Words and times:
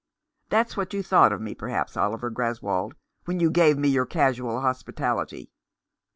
That's 0.49 0.75
what 0.75 0.95
you 0.95 1.03
thought 1.03 1.31
of 1.31 1.41
me, 1.41 1.53
perhaps, 1.53 1.95
Oliver 1.95 2.31
Greswold, 2.31 2.93
when 3.25 3.39
you 3.39 3.51
gave 3.51 3.77
me 3.77 3.87
your 3.89 4.07
casual 4.07 4.59
hospitality. 4.61 5.51